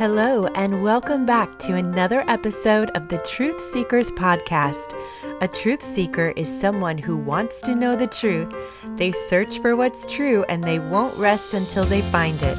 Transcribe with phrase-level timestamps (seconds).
[0.00, 4.98] Hello, and welcome back to another episode of the Truth Seekers Podcast.
[5.42, 8.50] A truth seeker is someone who wants to know the truth.
[8.96, 12.56] They search for what's true and they won't rest until they find it.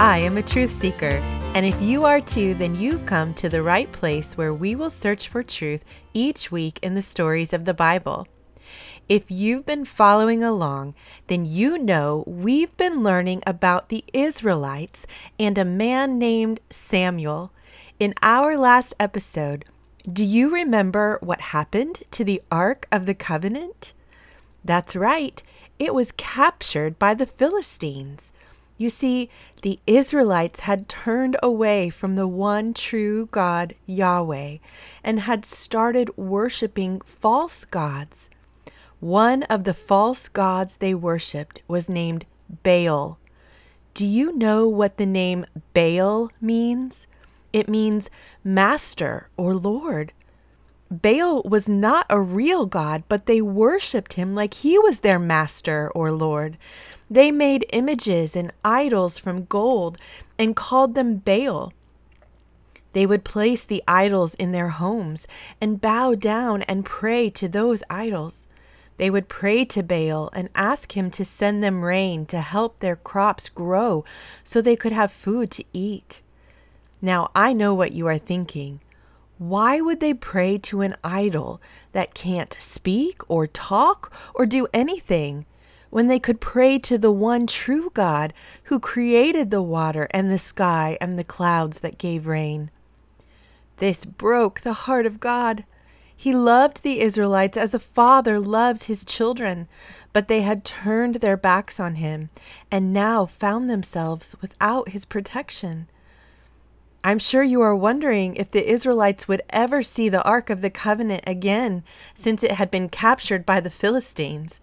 [0.00, 1.20] I am a truth seeker,
[1.54, 4.88] and if you are too, then you've come to the right place where we will
[4.88, 5.84] search for truth
[6.14, 8.26] each week in the stories of the Bible.
[9.08, 10.94] If you've been following along,
[11.28, 15.06] then you know we've been learning about the Israelites
[15.38, 17.50] and a man named Samuel.
[17.98, 19.64] In our last episode,
[20.12, 23.94] do you remember what happened to the Ark of the Covenant?
[24.62, 25.42] That's right,
[25.78, 28.34] it was captured by the Philistines.
[28.76, 29.30] You see,
[29.62, 34.58] the Israelites had turned away from the one true God, Yahweh,
[35.02, 38.28] and had started worshiping false gods.
[39.00, 42.26] One of the false gods they worshipped was named
[42.64, 43.18] Baal.
[43.94, 47.06] Do you know what the name Baal means?
[47.52, 48.10] It means
[48.42, 50.12] master or lord.
[50.90, 55.92] Baal was not a real god, but they worshipped him like he was their master
[55.94, 56.58] or lord.
[57.08, 59.96] They made images and idols from gold
[60.40, 61.72] and called them Baal.
[62.94, 65.28] They would place the idols in their homes
[65.60, 68.47] and bow down and pray to those idols.
[68.98, 72.96] They would pray to Baal and ask him to send them rain to help their
[72.96, 74.04] crops grow
[74.44, 76.20] so they could have food to eat.
[77.00, 78.80] Now, I know what you are thinking.
[79.38, 81.60] Why would they pray to an idol
[81.92, 85.46] that can't speak or talk or do anything
[85.90, 90.38] when they could pray to the one true God who created the water and the
[90.38, 92.72] sky and the clouds that gave rain?
[93.76, 95.64] This broke the heart of God.
[96.20, 99.68] He loved the Israelites as a father loves his children,
[100.12, 102.30] but they had turned their backs on him
[102.72, 105.86] and now found themselves without his protection.
[107.04, 110.70] I'm sure you are wondering if the Israelites would ever see the Ark of the
[110.70, 111.84] Covenant again
[112.14, 114.58] since it had been captured by the Philistines.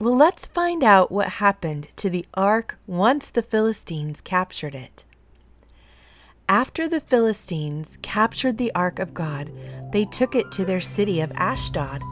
[0.00, 5.04] Well, let's find out what happened to the Ark once the Philistines captured it.
[6.48, 9.50] After the Philistines captured the ark of God,
[9.94, 12.02] they took it to their city of Ashdod.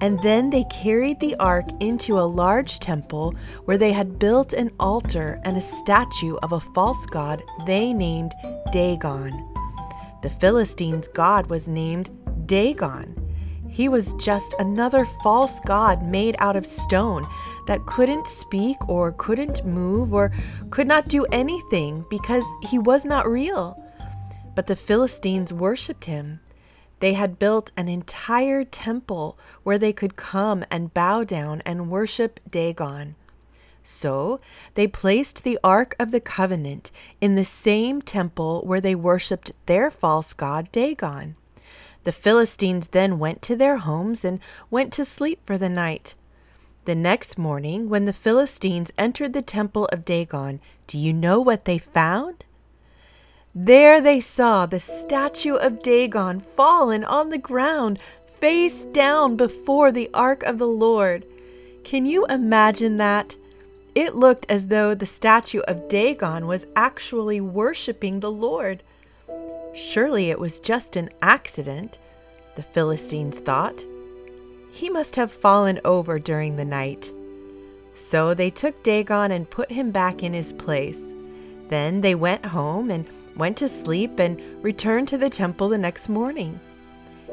[0.00, 3.36] And then they carried the ark into a large temple
[3.66, 8.32] where they had built an altar and a statue of a false god they named
[8.72, 9.30] Dagon.
[10.22, 12.08] The Philistines' god was named
[12.46, 13.14] Dagon.
[13.68, 17.26] He was just another false god made out of stone
[17.66, 20.32] that couldn't speak or couldn't move or
[20.70, 23.78] could not do anything because he was not real.
[24.54, 26.40] But the Philistines worshipped him.
[27.02, 32.38] They had built an entire temple where they could come and bow down and worship
[32.48, 33.16] Dagon.
[33.82, 34.38] So
[34.74, 39.90] they placed the Ark of the Covenant in the same temple where they worshipped their
[39.90, 41.34] false god Dagon.
[42.04, 44.38] The Philistines then went to their homes and
[44.70, 46.14] went to sleep for the night.
[46.84, 51.64] The next morning, when the Philistines entered the temple of Dagon, do you know what
[51.64, 52.44] they found?
[53.54, 60.08] There they saw the statue of Dagon fallen on the ground, face down before the
[60.14, 61.26] ark of the Lord.
[61.84, 63.36] Can you imagine that?
[63.94, 68.82] It looked as though the statue of Dagon was actually worshiping the Lord.
[69.74, 71.98] Surely it was just an accident,
[72.56, 73.84] the Philistines thought.
[74.70, 77.12] He must have fallen over during the night.
[77.94, 81.14] So they took Dagon and put him back in his place.
[81.68, 86.08] Then they went home and went to sleep and returned to the temple the next
[86.08, 86.60] morning.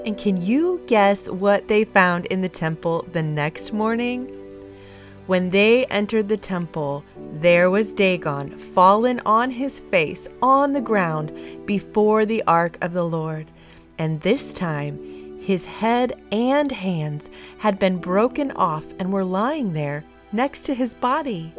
[0.05, 4.35] And can you guess what they found in the temple the next morning?
[5.27, 11.31] When they entered the temple, there was Dagon fallen on his face on the ground
[11.67, 13.51] before the ark of the Lord.
[13.99, 17.29] And this time, his head and hands
[17.59, 21.53] had been broken off and were lying there next to his body.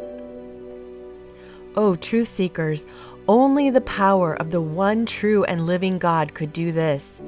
[1.75, 2.85] Oh, truth seekers,
[3.29, 7.21] only the power of the one true and living God could do this.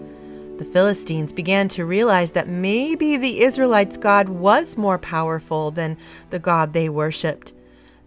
[0.58, 5.98] The Philistines began to realize that maybe the Israelites' God was more powerful than
[6.30, 7.54] the God they worshipped.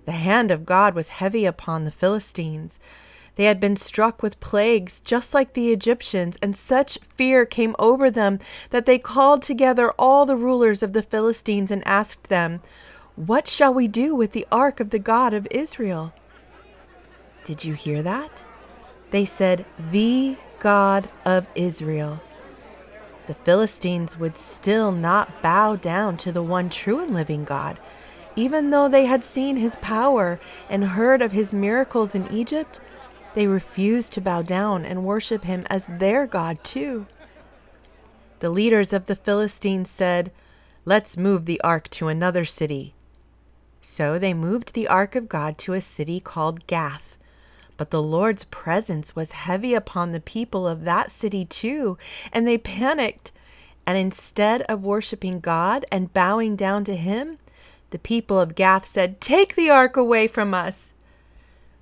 [0.04, 2.78] The hand of God was heavy upon the Philistines.
[3.36, 8.10] They had been struck with plagues, just like the Egyptians, and such fear came over
[8.10, 8.40] them
[8.70, 12.60] that they called together all the rulers of the Philistines and asked them,
[13.16, 16.12] What shall we do with the ark of the God of Israel?
[17.46, 18.44] Did you hear that?
[19.10, 22.20] They said, The God of Israel
[23.26, 27.78] the Philistines would still not bow down to the one true and living God,
[28.36, 30.38] even though they had seen his power
[30.68, 32.80] and heard of his miracles in Egypt.
[33.34, 37.06] they refused to bow down and worship him as their God, too.
[38.38, 40.32] The leaders of the Philistines said,
[40.86, 42.94] Let's move the ark to another city.
[43.82, 47.15] So they moved the ark of God to a city called Gath.
[47.76, 51.98] But the Lord's presence was heavy upon the people of that city too,
[52.32, 53.32] and they panicked.
[53.86, 57.38] And instead of worshiping God and bowing down to Him,
[57.90, 60.94] the people of Gath said, Take the ark away from us.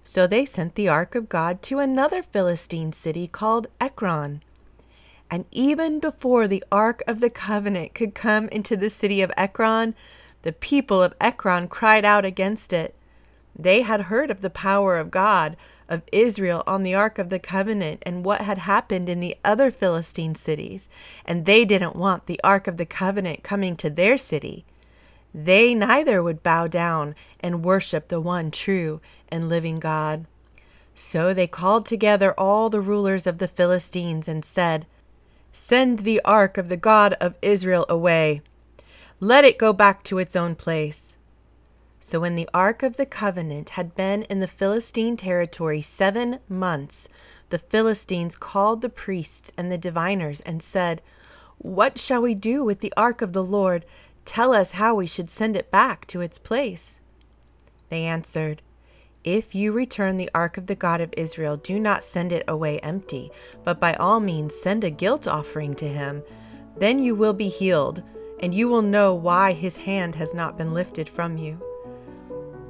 [0.02, 4.42] So they sent the ark of God to another Philistine city called Ekron.
[5.30, 9.94] And even before the Ark of the Covenant could come into the city of Ekron,
[10.42, 12.94] the people of Ekron cried out against it.
[13.56, 15.56] They had heard of the power of God,
[15.88, 19.70] of Israel on the Ark of the Covenant, and what had happened in the other
[19.70, 20.88] Philistine cities,
[21.24, 24.64] and they didn't want the Ark of the Covenant coming to their city.
[25.34, 30.26] They neither would bow down and worship the one true and living God.
[30.94, 34.86] So they called together all the rulers of the Philistines and said,
[35.52, 38.42] Send the ark of the God of Israel away.
[39.20, 41.16] Let it go back to its own place.
[42.06, 47.08] So when the ark of the covenant had been in the Philistine territory seven months,
[47.48, 51.00] the Philistines called the priests and the diviners and said,
[51.56, 53.86] What shall we do with the ark of the Lord?
[54.26, 57.00] Tell us how we should send it back to its place.
[57.88, 58.60] They answered,
[59.24, 62.80] if you return the ark of the God of Israel, do not send it away
[62.80, 63.30] empty,
[63.64, 66.22] but by all means send a guilt offering to him.
[66.76, 68.02] Then you will be healed,
[68.40, 71.58] and you will know why his hand has not been lifted from you.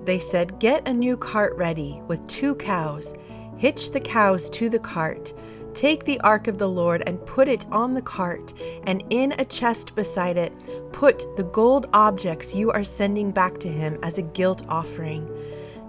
[0.04, 3.14] They said, Get a new cart ready with two cows.
[3.56, 5.32] Hitch the cows to the cart.
[5.74, 8.52] Take the ark of the Lord and put it on the cart,
[8.84, 10.52] and in a chest beside it,
[10.92, 15.28] put the gold objects you are sending back to him as a guilt offering.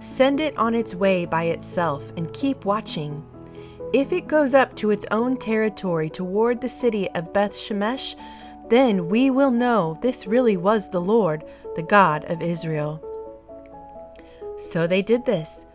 [0.00, 3.24] Send it on its way by itself and keep watching.
[3.92, 8.16] If it goes up to its own territory toward the city of Beth Shemesh,
[8.68, 11.44] then we will know this really was the Lord,
[11.76, 13.05] the God of Israel.
[14.56, 15.66] So they did this.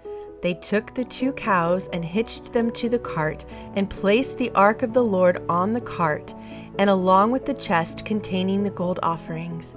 [0.41, 3.45] They took the two cows and hitched them to the cart,
[3.75, 6.33] and placed the ark of the Lord on the cart,
[6.79, 9.75] and along with the chest containing the gold offerings.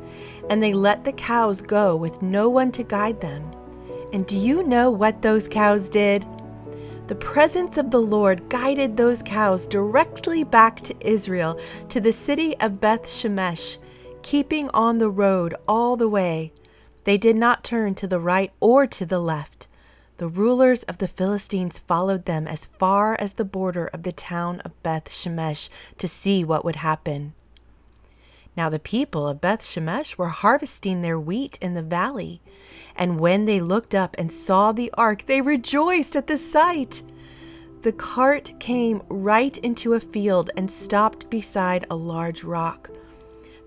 [0.48, 3.54] And they let the cows go with no one to guide them.
[4.14, 6.24] And do you know what those cows did?
[7.08, 11.60] The presence of the Lord guided those cows directly back to Israel,
[11.90, 13.76] to the city of Beth Shemesh,
[14.22, 16.52] keeping on the road all the way.
[17.04, 19.68] They did not turn to the right or to the left.
[20.16, 24.60] The rulers of the Philistines followed them as far as the border of the town
[24.60, 25.68] of Beth Shemesh
[25.98, 27.34] to see what would happen.
[28.56, 32.40] Now the people of Beth Shemesh were harvesting their wheat in the valley,
[32.94, 37.02] and when they looked up and saw the ark, they rejoiced at the sight.
[37.82, 42.88] The cart came right into a field and stopped beside a large rock.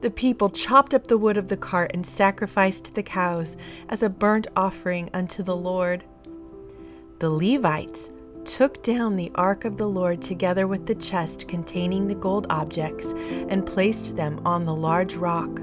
[0.01, 3.57] The people chopped up the wood of the cart and sacrificed the cows
[3.89, 6.03] as a burnt offering unto the Lord.
[7.19, 8.11] The Levites
[8.45, 13.13] took down the ark of the Lord together with the chest containing the gold objects
[13.49, 15.59] and placed them on the large rock.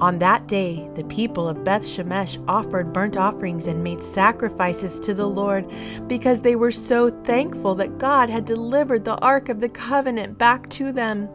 [0.00, 5.14] On that day, the people of Beth Shemesh offered burnt offerings and made sacrifices to
[5.14, 5.70] the Lord
[6.08, 10.68] because they were so thankful that God had delivered the Ark of the Covenant back
[10.70, 11.28] to them.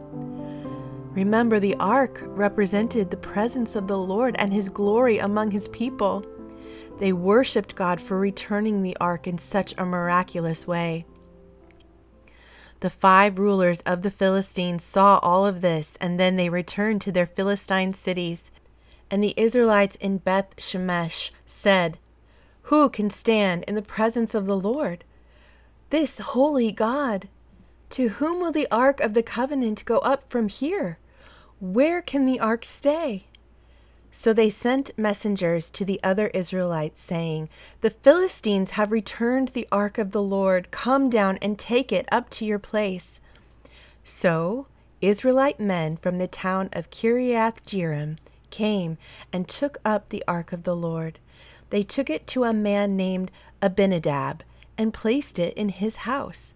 [1.12, 6.24] Remember, the Ark represented the presence of the Lord and His glory among His people.
[6.98, 11.06] They worshiped God for returning the ark in such a miraculous way.
[12.80, 17.12] The five rulers of the Philistines saw all of this, and then they returned to
[17.12, 18.50] their Philistine cities.
[19.10, 21.98] And the Israelites in Beth Shemesh said,
[22.62, 25.04] Who can stand in the presence of the Lord?
[25.90, 27.28] This holy God.
[27.90, 30.98] To whom will the ark of the covenant go up from here?
[31.60, 33.24] Where can the ark stay?
[34.10, 37.48] So they sent messengers to the other Israelites, saying,
[37.80, 40.70] The Philistines have returned the ark of the Lord.
[40.70, 43.20] Come down and take it up to your place.
[44.02, 44.66] So
[45.00, 48.16] Israelite men from the town of Kiriath Jearim
[48.50, 48.98] came
[49.32, 51.18] and took up the ark of the Lord.
[51.70, 53.30] They took it to a man named
[53.62, 54.42] Abinadab
[54.76, 56.54] and placed it in his house.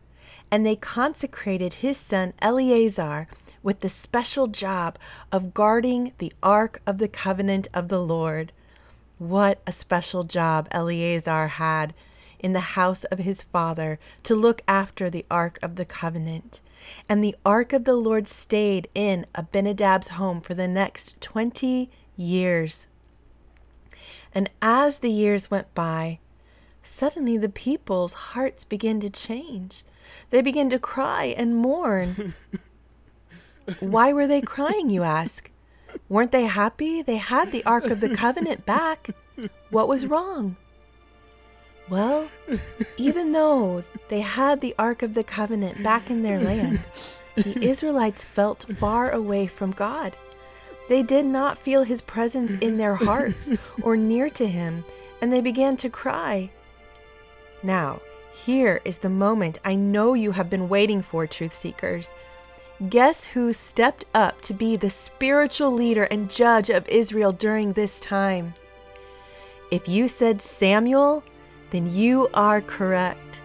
[0.53, 3.27] And they consecrated his son Eleazar
[3.63, 4.99] with the special job
[5.33, 8.53] of guarding the Ark of the Covenant of the Lord.
[9.19, 11.95] What a special job Eleazar had
[12.39, 16.61] in the house of his father to look after the Ark of the Covenant.
[17.09, 22.89] And the Ark of the Lord stayed in Abinadab's home for the next 20 years.
[24.35, 26.19] And as the years went by,
[26.83, 29.85] Suddenly, the people's hearts began to change.
[30.31, 32.35] They begin to cry and mourn.
[33.81, 35.51] Why were they crying, you ask?
[36.09, 37.03] Weren't they happy?
[37.03, 39.11] They had the Ark of the Covenant back.
[39.71, 40.57] What was wrong?
[41.89, 42.29] Well,
[42.97, 46.81] even though they had the Ark of the Covenant back in their land,
[47.37, 50.17] the Israelites felt far away from God.
[50.89, 54.85] They did not feel his presence in their hearts or near to him,
[55.21, 56.51] and they began to cry.
[57.63, 58.01] Now,
[58.33, 62.13] here is the moment I know you have been waiting for, truth seekers.
[62.89, 68.01] Guess who stepped up to be the spiritual leader and judge of Israel during this
[68.01, 68.55] time?
[69.71, 71.23] If you said Samuel,
[71.71, 73.41] then you are correct.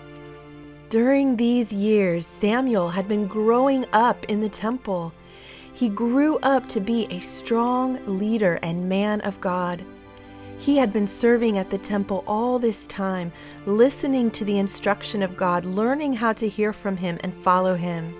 [0.89, 5.13] During these years, Samuel had been growing up in the temple.
[5.74, 9.84] He grew up to be a strong leader and man of God.
[10.58, 13.32] He had been serving at the temple all this time,
[13.66, 18.14] listening to the instruction of God, learning how to hear from Him and follow Him.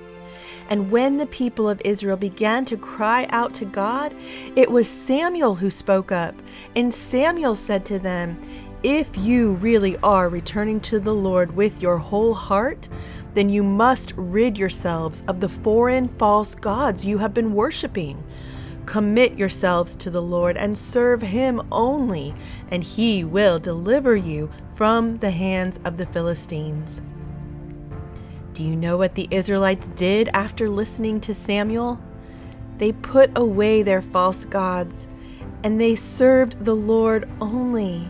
[0.70, 4.13] And when the people of Israel began to cry out to God,
[4.56, 6.36] it was Samuel who spoke up.
[6.75, 8.39] And Samuel said to them,
[8.84, 12.88] If you really are returning to the Lord with your whole heart,
[13.34, 18.22] then you must rid yourselves of the foreign false gods you have been worshiping.
[18.88, 22.34] Commit yourselves to the Lord and serve Him only,
[22.72, 27.01] and He will deliver you from the hands of the Philistines.
[28.53, 32.00] Do you know what the Israelites did after listening to Samuel?
[32.77, 35.08] They put away their false gods
[35.63, 38.10] and they served the Lord only.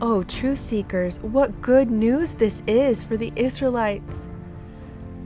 [0.00, 4.28] Oh, truth seekers, what good news this is for the Israelites!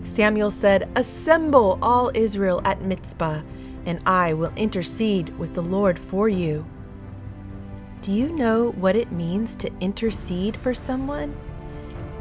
[0.05, 3.43] Samuel said, Assemble all Israel at Mizpah,
[3.89, 6.65] and I will intercede with the Lord for you.
[8.03, 11.35] Do you know what it means to intercede for someone?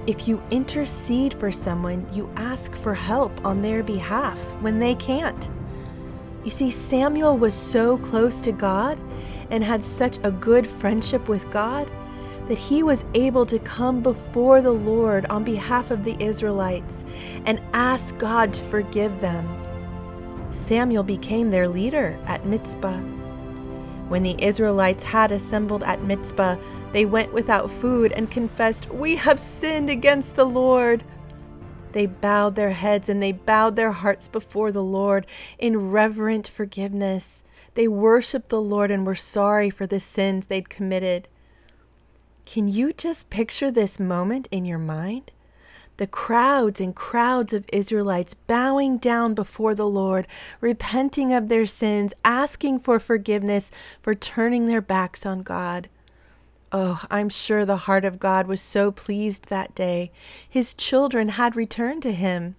[0.08, 5.50] If you intercede for someone, you ask for help on their behalf when they can't.
[6.46, 8.98] You see, Samuel was so close to God
[9.52, 11.92] and had such a good friendship with God
[12.48, 17.04] that he was able to come before the Lord on behalf of the Israelites
[17.46, 19.67] and ask God to forgive them.
[20.52, 23.00] Samuel became their leader at Mizpah.
[24.08, 26.56] When the Israelites had assembled at Mizpah,
[26.94, 31.04] they went without food and confessed, We have sinned against the Lord.
[31.92, 35.26] They bowed their heads and they bowed their hearts before the Lord
[35.60, 37.44] in reverent forgiveness.
[37.74, 41.28] They worshiped the Lord and were sorry for the sins they'd committed.
[42.46, 45.34] Can you just picture this moment in your mind?
[45.98, 50.28] The crowds and crowds of Israelites bowing down before the Lord,
[50.62, 55.90] repenting of their sins, asking for forgiveness for turning their backs on God.
[56.72, 60.12] Oh, I'm sure the heart of God was so pleased that day.
[60.48, 62.56] His children had returned to him.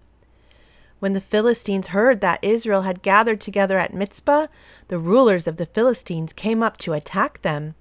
[0.99, 4.49] When the Philistines heard that Israel had gathered together at Mizpah,
[4.89, 7.75] the rulers of the Philistines came up to attack them.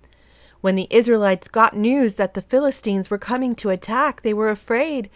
[0.61, 5.09] When the Israelites got news that the Philistines were coming to attack, they were afraid.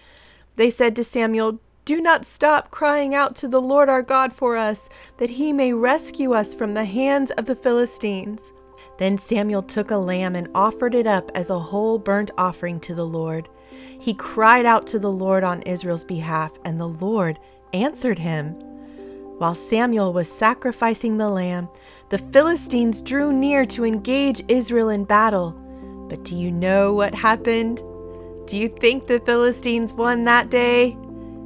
[0.56, 4.58] They said to Samuel, Do not stop crying out to the Lord our God for
[4.58, 8.54] us, that he may rescue us from the hands of the Philistines.
[8.98, 12.94] Then Samuel took a lamb and offered it up as a whole burnt offering to
[12.94, 13.50] the Lord.
[14.00, 17.40] He cried out to the Lord on Israel's behalf, and the Lord
[17.74, 18.56] answered him.
[19.38, 21.68] While Samuel was sacrificing the lamb,
[22.10, 25.54] the Philistines drew near to engage Israel in battle.
[26.10, 27.82] But do you know what happened?
[28.52, 30.98] Do you think the Philistines won that day?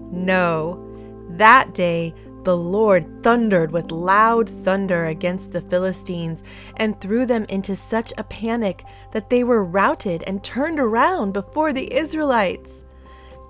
[0.10, 0.84] No.
[1.30, 6.44] That day, the Lord thundered with loud thunder against the Philistines
[6.78, 11.74] and threw them into such a panic that they were routed and turned around before
[11.74, 12.86] the Israelites.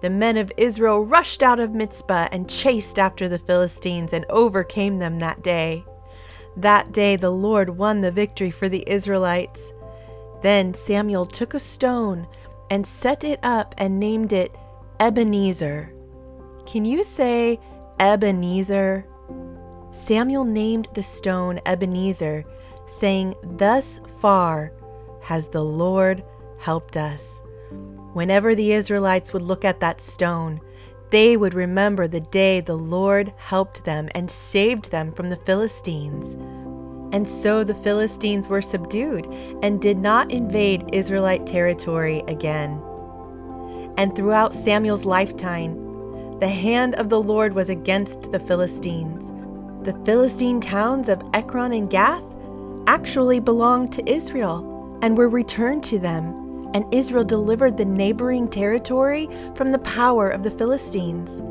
[0.02, 5.00] The men of Israel rushed out of Mizpah and chased after the Philistines and overcame
[5.00, 5.86] them that day.
[6.58, 9.72] That day the Lord won the victory for the Israelites.
[10.42, 12.28] Then Samuel took a stone
[12.70, 14.56] and set it up and named it
[15.00, 15.94] Ebenezer.
[16.66, 17.60] Can you say
[18.00, 19.06] Ebenezer?
[19.92, 22.44] Samuel named the stone Ebenezer,
[22.86, 24.74] saying, Thus far
[25.22, 26.24] has the Lord
[26.60, 27.42] helped us.
[28.14, 30.60] Whenever the Israelites would look at that stone,
[31.12, 36.38] they would remember the day the Lord helped them and saved them from the Philistines.
[37.16, 39.26] And so the Philistines were subdued
[39.64, 42.84] and did not invade Israelite territory again.
[43.96, 49.32] And throughout Samuel's lifetime, the hand of the Lord was against the Philistines.
[49.86, 52.22] The Philistine towns of Ekron and Gath
[52.86, 59.30] actually belonged to Israel and were returned to them, and Israel delivered the neighboring territory
[59.56, 61.42] from the power of the Philistines.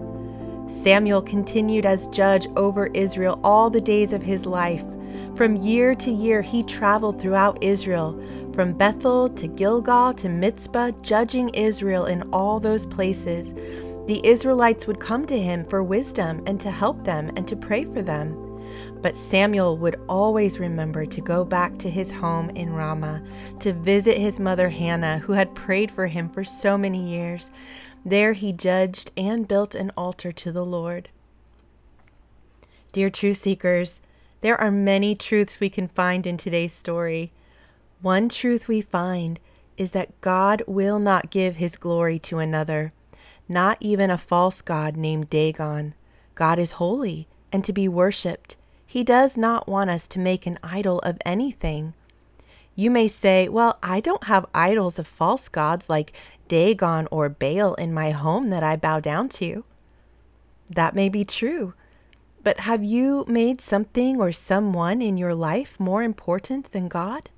[0.70, 4.84] Samuel continued as judge over Israel all the days of his life.
[5.36, 8.20] From year to year, he traveled throughout Israel,
[8.52, 13.54] from Bethel to Gilgal to Mizpah, judging Israel in all those places.
[14.06, 17.84] The Israelites would come to him for wisdom and to help them and to pray
[17.84, 18.40] for them.
[19.02, 23.22] But Samuel would always remember to go back to his home in Ramah
[23.60, 27.50] to visit his mother Hannah, who had prayed for him for so many years.
[28.04, 31.08] There he judged and built an altar to the Lord.
[32.92, 34.00] Dear truth seekers,
[34.44, 37.32] there are many truths we can find in today's story.
[38.02, 39.40] One truth we find
[39.78, 42.92] is that God will not give his glory to another,
[43.48, 45.94] not even a false God named Dagon.
[46.34, 48.56] God is holy and to be worshiped.
[48.86, 51.94] He does not want us to make an idol of anything.
[52.74, 56.12] You may say, Well, I don't have idols of false gods like
[56.48, 59.64] Dagon or Baal in my home that I bow down to.
[60.68, 61.72] That may be true.
[62.44, 67.30] But have you made something or someone in your life more important than God?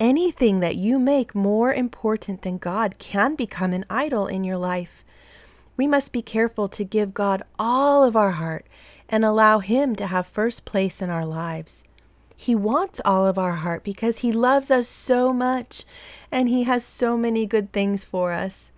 [0.00, 5.04] Anything that you make more important than God can become an idol in your life.
[5.76, 8.66] We must be careful to give God all of our heart
[9.08, 11.84] and allow Him to have first place in our lives.
[12.36, 15.84] He wants all of our heart because He loves us so much
[16.32, 18.72] and He has so many good things for us.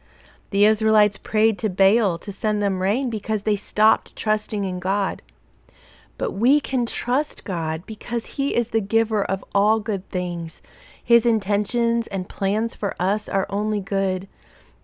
[0.50, 5.22] The Israelites prayed to Baal to send them rain because they stopped trusting in God.
[6.18, 10.60] But we can trust God because He is the giver of all good things.
[11.02, 14.28] His intentions and plans for us are only good.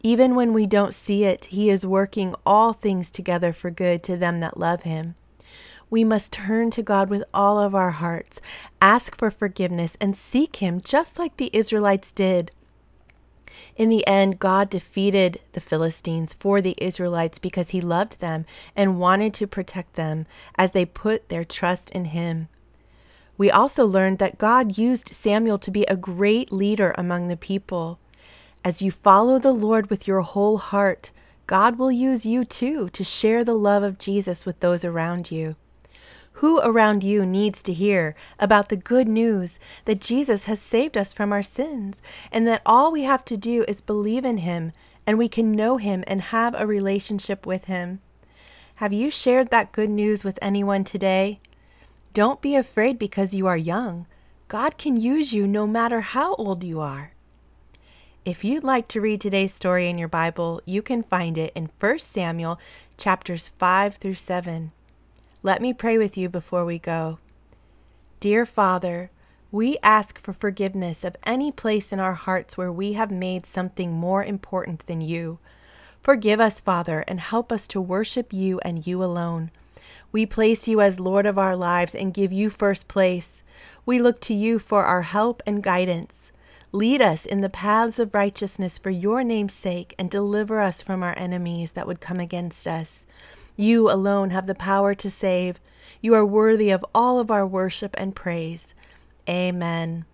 [0.02, 4.16] Even when we don't see it, He is working all things together for good to
[4.16, 5.16] them that love Him.
[5.90, 8.40] We must turn to God with all of our hearts,
[8.80, 12.52] ask for forgiveness, and seek Him just like the Israelites did.
[13.76, 18.98] In the end, God defeated the Philistines for the Israelites because He loved them and
[18.98, 20.26] wanted to protect them
[20.56, 22.48] as they put their trust in Him.
[23.36, 27.98] We also learned that God used Samuel to be a great leader among the people.
[28.64, 31.10] As you follow the Lord with your whole heart,
[31.46, 35.56] God will use you too to share the love of Jesus with those around you.
[36.38, 41.12] Who around you needs to hear about the good news that Jesus has saved us
[41.12, 44.72] from our sins and that all we have to do is believe in Him
[45.06, 48.00] and we can know Him and have a relationship with Him?
[48.76, 51.38] Have you shared that good news with anyone today?
[52.14, 54.06] Don't be afraid because you are young.
[54.48, 57.12] God can use you no matter how old you are.
[58.24, 61.70] If you'd like to read today's story in your Bible, you can find it in
[61.78, 62.58] 1 Samuel
[62.96, 64.72] chapters 5 through 7.
[65.44, 67.18] Let me pray with you before we go.
[68.18, 69.10] Dear Father,
[69.52, 73.92] we ask for forgiveness of any place in our hearts where we have made something
[73.92, 75.38] more important than you.
[76.00, 79.50] Forgive us, Father, and help us to worship you and you alone.
[80.12, 83.42] We place you as Lord of our lives and give you first place.
[83.84, 86.32] We look to you for our help and guidance.
[86.72, 91.02] Lead us in the paths of righteousness for your name's sake and deliver us from
[91.02, 93.04] our enemies that would come against us.
[93.56, 95.60] You alone have the power to save.
[96.00, 98.74] You are worthy of all of our worship and praise.
[99.28, 100.04] Amen.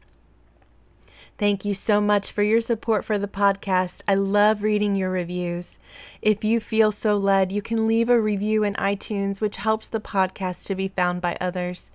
[1.41, 4.03] Thank you so much for your support for the podcast.
[4.07, 5.79] I love reading your reviews.
[6.21, 10.03] If you feel so led, you can leave a review in iTunes, which helps the
[10.03, 11.91] podcast to be found by others.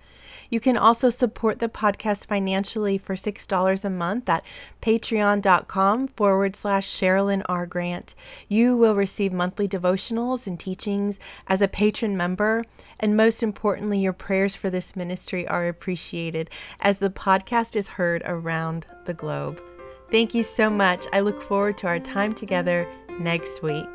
[0.50, 4.44] You can also support the podcast financially for $6 a month at
[4.82, 7.66] patreon.com forward slash Sherilyn R.
[7.66, 8.14] Grant.
[8.48, 12.64] You will receive monthly devotionals and teachings as a patron member.
[12.98, 18.22] And most importantly, your prayers for this ministry are appreciated as the podcast is heard
[18.24, 19.60] around the globe.
[20.10, 21.06] Thank you so much.
[21.12, 22.86] I look forward to our time together
[23.18, 23.86] next week.